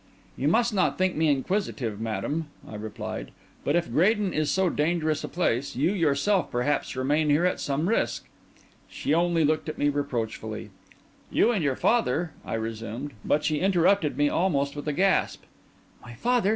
"You 0.35 0.47
must 0.47 0.73
not 0.73 0.97
think 0.97 1.15
me 1.15 1.27
inquisitive, 1.27 2.01
madam," 2.01 2.47
I 2.67 2.73
replied; 2.73 3.29
"but, 3.63 3.75
if 3.75 3.91
Graden 3.91 4.33
is 4.33 4.49
so 4.49 4.67
dangerous 4.67 5.23
a 5.23 5.27
place, 5.27 5.75
you 5.75 5.91
yourself 5.93 6.49
perhaps 6.49 6.95
remain 6.95 7.29
here 7.29 7.45
at 7.45 7.59
some 7.59 7.87
risk." 7.87 8.25
She 8.89 9.13
only 9.13 9.45
looked 9.45 9.69
at 9.69 9.77
me 9.77 9.89
reproachfully. 9.89 10.71
"You 11.29 11.51
and 11.51 11.63
your 11.63 11.75
father—" 11.75 12.31
I 12.43 12.55
resumed; 12.55 13.11
but 13.23 13.43
she 13.43 13.59
interrupted 13.59 14.17
me 14.17 14.27
almost 14.27 14.75
with 14.75 14.87
a 14.87 14.93
gasp. 14.93 15.43
"My 16.03 16.15
father! 16.15 16.49